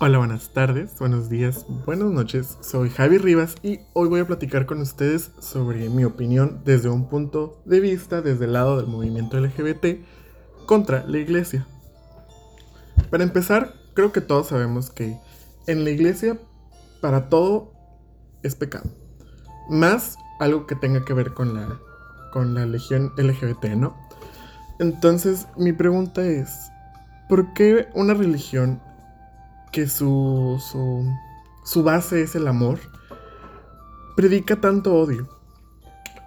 Hola, 0.00 0.18
buenas 0.18 0.50
tardes, 0.50 0.96
buenos 1.00 1.28
días, 1.28 1.66
buenas 1.84 2.12
noches. 2.12 2.56
Soy 2.60 2.88
Javi 2.88 3.18
Rivas 3.18 3.56
y 3.64 3.80
hoy 3.94 4.08
voy 4.08 4.20
a 4.20 4.26
platicar 4.28 4.64
con 4.64 4.80
ustedes 4.80 5.32
sobre 5.40 5.88
mi 5.88 6.04
opinión 6.04 6.60
desde 6.64 6.88
un 6.88 7.08
punto 7.08 7.60
de 7.64 7.80
vista 7.80 8.22
desde 8.22 8.44
el 8.44 8.52
lado 8.52 8.76
del 8.76 8.86
movimiento 8.86 9.40
LGBT 9.40 10.06
contra 10.66 11.04
la 11.04 11.18
iglesia. 11.18 11.66
Para 13.10 13.24
empezar, 13.24 13.74
creo 13.94 14.12
que 14.12 14.20
todos 14.20 14.46
sabemos 14.46 14.90
que 14.90 15.18
en 15.66 15.82
la 15.82 15.90
iglesia 15.90 16.38
para 17.00 17.28
todo 17.28 17.72
es 18.44 18.54
pecado. 18.54 18.88
Más 19.68 20.16
algo 20.38 20.68
que 20.68 20.76
tenga 20.76 21.04
que 21.04 21.12
ver 21.12 21.34
con 21.34 21.54
la, 21.54 21.76
con 22.32 22.54
la 22.54 22.66
legión 22.66 23.12
LGBT, 23.16 23.64
¿no? 23.74 23.96
Entonces, 24.78 25.48
mi 25.56 25.72
pregunta 25.72 26.24
es, 26.24 26.70
¿por 27.28 27.52
qué 27.52 27.88
una 27.94 28.14
religión 28.14 28.80
que 29.72 29.88
su, 29.88 30.60
su, 31.64 31.82
base 31.82 32.22
es 32.22 32.34
el 32.34 32.48
amor, 32.48 32.78
predica 34.16 34.56
tanto 34.56 34.94
odio. 34.94 35.28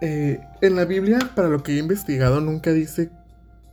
Eh, 0.01 0.39
en 0.61 0.75
la 0.75 0.85
Biblia, 0.85 1.19
para 1.35 1.49
lo 1.49 1.63
que 1.63 1.73
he 1.73 1.77
investigado, 1.77 2.41
nunca 2.41 2.71
dice 2.71 3.11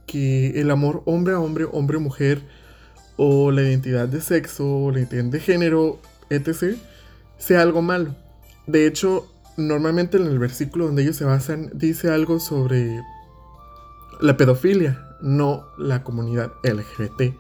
que 0.07 0.61
el 0.61 0.71
amor 0.71 1.03
hombre 1.07 1.35
a 1.35 1.41
hombre, 1.41 1.67
hombre 1.71 1.99
a 1.99 2.01
mujer, 2.01 2.43
o 3.17 3.51
la 3.51 3.63
identidad 3.63 4.09
de 4.09 4.21
sexo, 4.21 4.67
o 4.67 4.91
la 4.91 5.01
identidad 5.01 5.25
de 5.25 5.41
género, 5.41 6.01
etc., 6.31 6.77
sea 7.39 7.63
algo 7.63 7.83
malo. 7.83 8.15
De 8.67 8.87
hecho, 8.87 9.27
normalmente 9.57 10.17
en 10.17 10.27
el 10.27 10.39
versículo 10.39 10.87
donde 10.87 11.03
ellos 11.03 11.17
se 11.17 11.25
basan, 11.25 11.71
dice 11.75 12.11
algo 12.11 12.41
sobre 12.41 13.03
la 14.21 14.37
pedofilia, 14.37 15.17
no 15.21 15.65
la 15.79 16.03
comunidad 16.03 16.53
LGBT. 16.63 17.35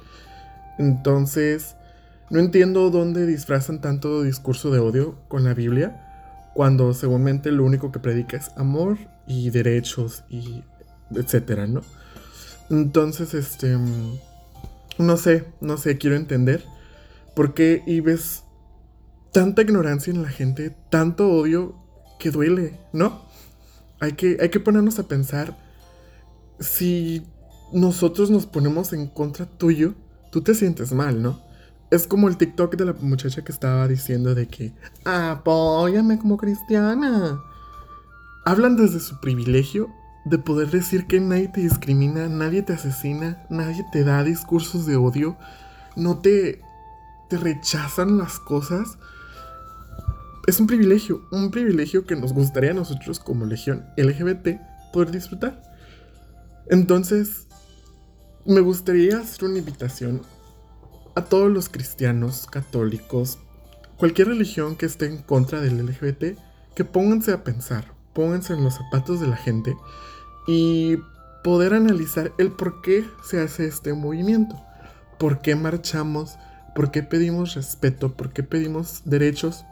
Entonces, 0.78 1.76
no 2.30 2.40
entiendo 2.40 2.90
dónde 2.90 3.26
disfrazan 3.26 3.80
tanto 3.80 4.22
discurso 4.22 4.70
de 4.70 4.78
odio 4.78 5.18
con 5.28 5.44
la 5.44 5.54
Biblia, 5.54 6.04
cuando 6.54 6.92
seguramente 6.92 7.52
lo 7.52 7.64
único 7.64 7.92
que 7.92 8.00
predica 8.00 8.36
es 8.36 8.50
amor 8.56 8.98
y 9.26 9.50
derechos 9.50 10.24
y 10.28 10.64
etcétera, 11.14 11.66
¿no? 11.66 11.82
Entonces, 12.70 13.34
este, 13.34 13.78
no 14.98 15.16
sé, 15.16 15.46
no 15.60 15.76
sé, 15.78 15.96
quiero 15.98 16.16
entender 16.16 16.64
por 17.34 17.54
qué 17.54 17.82
y 17.86 18.00
ves 18.00 18.44
tanta 19.32 19.62
ignorancia 19.62 20.12
en 20.12 20.22
la 20.22 20.28
gente, 20.28 20.76
tanto 20.90 21.30
odio 21.30 21.76
que 22.18 22.30
duele, 22.30 22.78
¿no? 22.92 23.22
Hay 24.00 24.12
que, 24.12 24.38
hay 24.40 24.50
que 24.50 24.60
ponernos 24.60 24.98
a 24.98 25.08
pensar 25.08 25.56
si 26.60 27.26
nosotros 27.72 28.30
nos 28.30 28.46
ponemos 28.46 28.92
en 28.92 29.06
contra 29.06 29.46
tuyo, 29.46 29.94
tú 30.30 30.42
te 30.42 30.54
sientes 30.54 30.92
mal, 30.92 31.22
¿no? 31.22 31.47
Es 31.90 32.06
como 32.06 32.28
el 32.28 32.36
TikTok 32.36 32.76
de 32.76 32.84
la 32.84 32.92
muchacha 33.00 33.42
que 33.42 33.52
estaba 33.52 33.88
diciendo 33.88 34.34
de 34.34 34.46
que 34.46 34.72
apóyame 35.04 36.18
como 36.18 36.36
cristiana. 36.36 37.40
Hablan 38.44 38.76
desde 38.76 39.00
su 39.00 39.18
privilegio 39.20 39.88
de 40.26 40.38
poder 40.38 40.70
decir 40.70 41.06
que 41.06 41.20
nadie 41.20 41.48
te 41.48 41.62
discrimina, 41.62 42.28
nadie 42.28 42.62
te 42.62 42.74
asesina, 42.74 43.46
nadie 43.48 43.84
te 43.90 44.04
da 44.04 44.22
discursos 44.22 44.84
de 44.84 44.96
odio, 44.96 45.36
no 45.96 46.18
te, 46.18 46.60
te 47.30 47.38
rechazan 47.38 48.18
las 48.18 48.38
cosas. 48.38 48.98
Es 50.46 50.60
un 50.60 50.66
privilegio, 50.66 51.22
un 51.30 51.50
privilegio 51.50 52.04
que 52.04 52.16
nos 52.16 52.34
gustaría 52.34 52.72
a 52.72 52.74
nosotros 52.74 53.18
como 53.18 53.46
legión 53.46 53.86
LGBT 53.96 54.60
poder 54.92 55.10
disfrutar. 55.10 55.62
Entonces, 56.68 57.46
me 58.44 58.60
gustaría 58.60 59.18
hacer 59.18 59.44
una 59.44 59.58
invitación 59.58 60.22
a 61.18 61.24
todos 61.24 61.50
los 61.50 61.68
cristianos, 61.68 62.46
católicos, 62.46 63.38
cualquier 63.96 64.28
religión 64.28 64.76
que 64.76 64.86
esté 64.86 65.06
en 65.06 65.18
contra 65.18 65.60
del 65.60 65.84
LGBT, 65.84 66.38
que 66.76 66.84
pónganse 66.84 67.32
a 67.32 67.42
pensar, 67.42 67.92
pónganse 68.12 68.52
en 68.54 68.62
los 68.62 68.74
zapatos 68.74 69.20
de 69.20 69.26
la 69.26 69.36
gente 69.36 69.76
y 70.46 70.96
poder 71.42 71.74
analizar 71.74 72.32
el 72.38 72.52
por 72.52 72.82
qué 72.82 73.04
se 73.24 73.40
hace 73.40 73.66
este 73.66 73.94
movimiento, 73.94 74.54
por 75.18 75.40
qué 75.40 75.56
marchamos, 75.56 76.38
por 76.72 76.92
qué 76.92 77.02
pedimos 77.02 77.54
respeto, 77.54 78.12
por 78.12 78.32
qué 78.32 78.44
pedimos 78.44 79.02
derechos. 79.04 79.64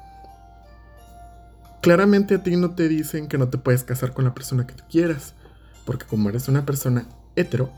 Claramente 1.80 2.34
a 2.34 2.42
ti 2.42 2.56
no 2.56 2.72
te 2.72 2.88
dicen 2.88 3.28
que 3.28 3.38
no 3.38 3.48
te 3.50 3.58
puedes 3.58 3.84
casar 3.84 4.12
con 4.12 4.24
la 4.24 4.34
persona 4.34 4.66
que 4.66 4.74
tú 4.74 4.82
quieras, 4.90 5.34
porque 5.84 6.06
como 6.06 6.28
eres 6.28 6.48
una 6.48 6.66
persona 6.66 7.06
hetero, 7.36 7.70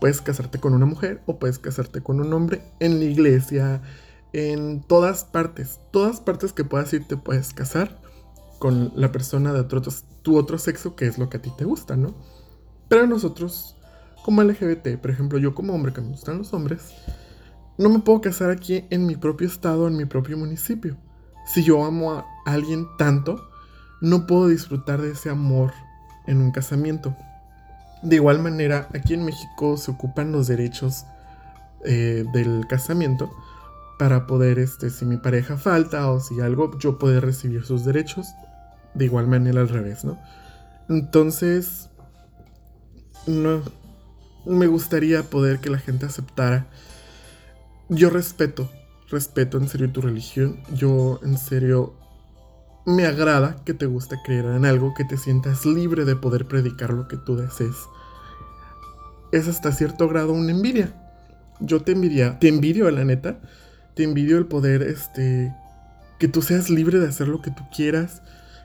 Puedes 0.00 0.20
casarte 0.20 0.58
con 0.58 0.74
una 0.74 0.86
mujer 0.86 1.22
o 1.26 1.38
puedes 1.38 1.58
casarte 1.58 2.02
con 2.02 2.20
un 2.20 2.32
hombre 2.32 2.62
en 2.80 2.98
la 2.98 3.04
iglesia, 3.04 3.82
en 4.32 4.82
todas 4.82 5.24
partes. 5.24 5.80
Todas 5.90 6.20
partes 6.20 6.52
que 6.52 6.64
puedas 6.64 6.92
ir 6.92 7.06
te 7.06 7.16
puedes 7.16 7.52
casar 7.52 8.00
con 8.58 8.92
la 8.94 9.12
persona 9.12 9.52
de 9.52 9.60
otro, 9.60 9.82
tu 10.22 10.36
otro 10.36 10.58
sexo, 10.58 10.96
que 10.96 11.06
es 11.06 11.18
lo 11.18 11.28
que 11.28 11.38
a 11.38 11.42
ti 11.42 11.52
te 11.56 11.64
gusta, 11.64 11.96
¿no? 11.96 12.14
Pero 12.88 13.06
nosotros, 13.06 13.76
como 14.24 14.42
LGBT, 14.42 14.98
por 15.00 15.10
ejemplo, 15.10 15.38
yo 15.38 15.54
como 15.54 15.74
hombre 15.74 15.92
que 15.92 16.00
me 16.00 16.08
gustan 16.08 16.38
los 16.38 16.52
hombres, 16.52 16.94
no 17.76 17.88
me 17.88 18.00
puedo 18.00 18.20
casar 18.20 18.50
aquí 18.50 18.84
en 18.90 19.06
mi 19.06 19.16
propio 19.16 19.46
estado, 19.46 19.86
en 19.86 19.96
mi 19.96 20.04
propio 20.04 20.36
municipio. 20.36 20.96
Si 21.46 21.62
yo 21.62 21.84
amo 21.84 22.12
a 22.12 22.26
alguien 22.44 22.86
tanto, 22.98 23.48
no 24.00 24.26
puedo 24.26 24.48
disfrutar 24.48 25.00
de 25.00 25.12
ese 25.12 25.30
amor 25.30 25.72
en 26.26 26.40
un 26.40 26.50
casamiento. 26.50 27.16
De 28.02 28.16
igual 28.16 28.38
manera, 28.40 28.88
aquí 28.94 29.14
en 29.14 29.24
México 29.24 29.76
se 29.76 29.90
ocupan 29.90 30.32
los 30.32 30.46
derechos 30.46 31.04
eh, 31.84 32.24
del 32.32 32.66
casamiento 32.68 33.30
para 33.98 34.26
poder, 34.26 34.58
este, 34.58 34.90
si 34.90 35.04
mi 35.04 35.16
pareja 35.16 35.56
falta 35.56 36.10
o 36.10 36.20
si 36.20 36.40
algo, 36.40 36.78
yo 36.78 36.98
poder 36.98 37.24
recibir 37.24 37.64
sus 37.64 37.84
derechos. 37.84 38.28
De 38.94 39.04
igual 39.04 39.26
manera 39.26 39.60
al 39.60 39.68
revés, 39.68 40.04
¿no? 40.04 40.18
Entonces, 40.88 41.90
no, 43.26 43.62
me 44.46 44.66
gustaría 44.66 45.22
poder 45.24 45.58
que 45.58 45.70
la 45.70 45.78
gente 45.78 46.06
aceptara. 46.06 46.66
Yo 47.88 48.10
respeto, 48.10 48.70
respeto 49.10 49.58
en 49.58 49.68
serio 49.68 49.90
tu 49.90 50.00
religión. 50.00 50.60
Yo 50.74 51.20
en 51.22 51.36
serio 51.36 51.94
me 52.88 53.04
agrada 53.04 53.56
que 53.66 53.74
te 53.74 53.84
guste 53.84 54.16
creer 54.24 54.46
en 54.46 54.64
algo, 54.64 54.94
que 54.94 55.04
te 55.04 55.18
sientas 55.18 55.66
libre 55.66 56.06
de 56.06 56.16
poder 56.16 56.46
predicar 56.46 56.94
lo 56.94 57.06
que 57.06 57.18
tú 57.18 57.36
desees. 57.36 57.76
Es 59.30 59.46
hasta 59.46 59.72
cierto 59.72 60.08
grado 60.08 60.32
una 60.32 60.52
envidia. 60.52 60.94
Yo 61.60 61.82
te 61.82 61.92
envidia, 61.92 62.38
te 62.38 62.48
envidio 62.48 62.90
la 62.90 63.04
neta. 63.04 63.40
Te 63.94 64.04
envidio 64.04 64.38
el 64.38 64.46
poder, 64.46 64.82
este, 64.82 65.52
que 66.18 66.28
tú 66.28 66.40
seas 66.40 66.70
libre 66.70 66.98
de 66.98 67.08
hacer 67.08 67.28
lo 67.28 67.42
que 67.42 67.50
tú 67.50 67.62
quieras, 67.74 68.22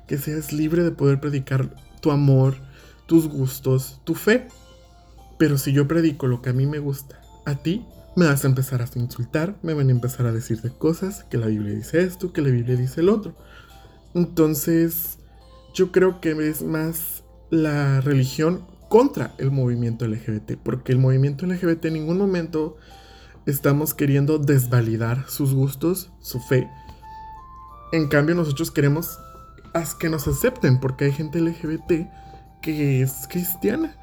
que 0.07 0.17
seas 0.17 0.53
libre 0.53 0.83
de 0.83 0.91
poder 0.91 1.19
predicar 1.19 1.69
tu 1.99 2.11
amor, 2.11 2.55
tus 3.07 3.27
gustos, 3.27 3.99
tu 4.05 4.15
fe. 4.15 4.47
Pero 5.37 5.57
si 5.57 5.73
yo 5.73 5.85
predico 5.87 6.27
lo 6.27 6.41
que 6.41 6.51
a 6.51 6.53
mí 6.53 6.65
me 6.65 6.79
gusta, 6.79 7.19
a 7.45 7.55
ti 7.55 7.85
me 8.15 8.27
vas 8.27 8.45
a 8.45 8.47
empezar 8.47 8.81
a 8.81 8.87
insultar, 8.95 9.55
me 9.63 9.73
van 9.73 9.89
a 9.89 9.91
empezar 9.91 10.27
a 10.27 10.31
decir 10.31 10.61
de 10.61 10.69
cosas, 10.69 11.25
que 11.25 11.37
la 11.37 11.47
Biblia 11.47 11.73
dice 11.73 12.03
esto, 12.03 12.31
que 12.31 12.41
la 12.41 12.49
Biblia 12.49 12.77
dice 12.77 13.01
el 13.01 13.09
otro. 13.09 13.35
Entonces, 14.13 15.17
yo 15.73 15.91
creo 15.91 16.21
que 16.21 16.31
es 16.47 16.61
más 16.61 17.23
la 17.49 18.01
religión 18.01 18.65
contra 18.89 19.33
el 19.39 19.51
movimiento 19.51 20.07
LGBT, 20.07 20.57
porque 20.63 20.91
el 20.91 20.99
movimiento 20.99 21.45
LGBT 21.45 21.85
en 21.85 21.93
ningún 21.93 22.17
momento 22.17 22.77
estamos 23.45 23.93
queriendo 23.93 24.37
desvalidar 24.37 25.25
sus 25.29 25.53
gustos, 25.53 26.11
su 26.19 26.39
fe. 26.39 26.69
En 27.91 28.07
cambio, 28.07 28.35
nosotros 28.35 28.69
queremos 28.71 29.19
que 29.99 30.09
nos 30.09 30.27
acepten, 30.27 30.79
porque 30.79 31.05
hay 31.05 31.11
gente 31.11 31.41
LGBT 31.41 32.07
que 32.61 33.01
es 33.01 33.27
cristiana, 33.27 33.95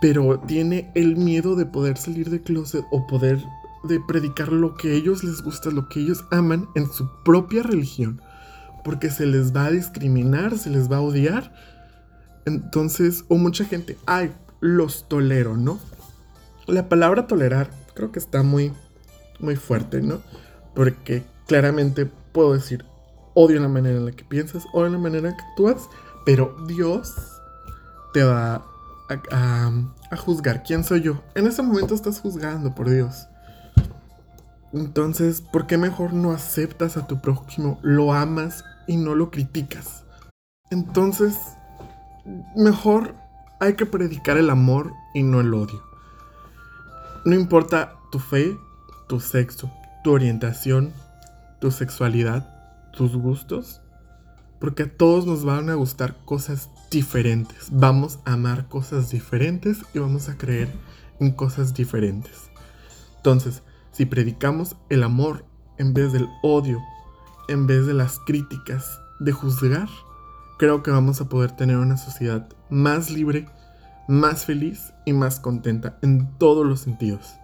pero 0.00 0.40
tiene 0.40 0.90
el 0.94 1.16
miedo 1.16 1.54
de 1.54 1.66
poder 1.66 1.96
salir 1.96 2.28
de 2.28 2.42
closet 2.42 2.84
o 2.90 3.06
poder 3.06 3.42
de 3.84 4.00
predicar 4.00 4.52
lo 4.52 4.74
que 4.74 4.94
ellos 4.94 5.22
les 5.24 5.42
gusta, 5.42 5.70
lo 5.70 5.88
que 5.88 6.00
ellos 6.00 6.24
aman 6.30 6.68
en 6.74 6.90
su 6.90 7.08
propia 7.24 7.62
religión 7.62 8.20
porque 8.84 9.10
se 9.10 9.26
les 9.26 9.54
va 9.54 9.66
a 9.66 9.70
discriminar, 9.70 10.58
se 10.58 10.70
les 10.70 10.90
va 10.90 10.96
a 10.96 11.00
odiar. 11.00 11.52
Entonces, 12.44 13.24
o 13.28 13.36
mucha 13.36 13.64
gente, 13.64 13.96
ay, 14.06 14.32
los 14.60 15.08
tolero, 15.08 15.56
¿no? 15.56 15.78
La 16.66 16.88
palabra 16.88 17.26
tolerar 17.26 17.70
creo 17.94 18.12
que 18.12 18.18
está 18.18 18.42
muy, 18.42 18.72
muy 19.38 19.56
fuerte, 19.56 20.00
¿no? 20.00 20.20
Porque 20.74 21.24
claramente 21.46 22.06
puedo 22.32 22.54
decir, 22.54 22.84
odio 23.34 23.60
la 23.60 23.68
manera 23.68 23.96
en 23.96 24.06
la 24.06 24.12
que 24.12 24.24
piensas, 24.24 24.64
odio 24.72 24.90
la 24.90 24.98
manera 24.98 25.28
en 25.28 25.36
que 25.36 25.42
actúas, 25.42 25.88
pero 26.24 26.56
Dios 26.66 27.14
te 28.12 28.24
va 28.24 28.64
a, 29.30 29.72
a 30.10 30.16
juzgar. 30.16 30.62
¿Quién 30.62 30.84
soy 30.84 31.02
yo? 31.02 31.22
En 31.34 31.46
ese 31.46 31.62
momento 31.62 31.94
estás 31.94 32.20
juzgando, 32.20 32.74
por 32.74 32.88
Dios. 32.88 33.26
Entonces, 34.72 35.42
¿por 35.42 35.66
qué 35.66 35.76
mejor 35.76 36.14
no 36.14 36.32
aceptas 36.32 36.96
a 36.96 37.06
tu 37.06 37.20
prójimo, 37.20 37.78
lo 37.82 38.14
amas 38.14 38.64
y 38.92 38.98
no 38.98 39.14
lo 39.14 39.30
criticas. 39.30 40.04
Entonces, 40.70 41.38
mejor 42.54 43.14
hay 43.58 43.74
que 43.74 43.86
predicar 43.86 44.36
el 44.36 44.50
amor 44.50 44.92
y 45.14 45.22
no 45.22 45.40
el 45.40 45.54
odio. 45.54 45.82
No 47.24 47.34
importa 47.34 47.94
tu 48.10 48.18
fe, 48.18 48.54
tu 49.08 49.18
sexo, 49.18 49.70
tu 50.04 50.12
orientación, 50.12 50.92
tu 51.58 51.70
sexualidad, 51.70 52.46
tus 52.92 53.16
gustos, 53.16 53.80
porque 54.60 54.82
a 54.82 54.94
todos 54.94 55.24
nos 55.24 55.42
van 55.42 55.70
a 55.70 55.74
gustar 55.74 56.14
cosas 56.26 56.68
diferentes. 56.90 57.68
Vamos 57.70 58.18
a 58.26 58.34
amar 58.34 58.68
cosas 58.68 59.10
diferentes 59.10 59.78
y 59.94 60.00
vamos 60.00 60.28
a 60.28 60.36
creer 60.36 60.68
en 61.18 61.30
cosas 61.30 61.72
diferentes. 61.72 62.50
Entonces, 63.16 63.62
si 63.90 64.04
predicamos 64.04 64.76
el 64.90 65.02
amor 65.02 65.46
en 65.78 65.94
vez 65.94 66.12
del 66.12 66.28
odio, 66.42 66.78
en 67.48 67.66
vez 67.66 67.86
de 67.86 67.94
las 67.94 68.18
críticas, 68.18 69.00
de 69.20 69.32
juzgar, 69.32 69.88
creo 70.58 70.82
que 70.82 70.90
vamos 70.90 71.20
a 71.20 71.28
poder 71.28 71.52
tener 71.52 71.76
una 71.76 71.96
sociedad 71.96 72.48
más 72.70 73.10
libre, 73.10 73.46
más 74.08 74.44
feliz 74.44 74.92
y 75.04 75.12
más 75.12 75.40
contenta 75.40 75.98
en 76.02 76.38
todos 76.38 76.66
los 76.66 76.80
sentidos. 76.80 77.34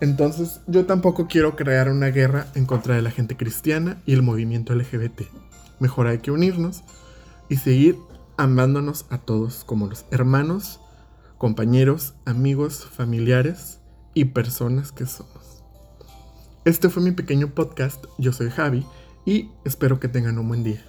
Entonces 0.00 0.60
yo 0.66 0.86
tampoco 0.86 1.28
quiero 1.28 1.56
crear 1.56 1.88
una 1.88 2.08
guerra 2.08 2.46
en 2.54 2.66
contra 2.66 2.96
de 2.96 3.02
la 3.02 3.10
gente 3.10 3.36
cristiana 3.36 3.98
y 4.06 4.12
el 4.12 4.22
movimiento 4.22 4.74
LGBT. 4.74 5.22
Mejor 5.78 6.06
hay 6.06 6.18
que 6.18 6.30
unirnos 6.30 6.82
y 7.48 7.56
seguir 7.56 7.96
amándonos 8.36 9.06
a 9.10 9.18
todos 9.18 9.64
como 9.64 9.86
los 9.86 10.04
hermanos, 10.10 10.80
compañeros, 11.38 12.14
amigos, 12.24 12.84
familiares 12.84 13.80
y 14.12 14.26
personas 14.26 14.92
que 14.92 15.06
somos. 15.06 15.62
Este 16.64 16.88
fue 16.88 17.02
mi 17.02 17.12
pequeño 17.12 17.48
podcast, 17.54 18.04
yo 18.18 18.32
soy 18.32 18.50
Javi 18.50 18.86
y 19.24 19.50
espero 19.64 20.00
que 20.00 20.08
tengan 20.08 20.38
un 20.38 20.48
buen 20.48 20.64
día. 20.64 20.84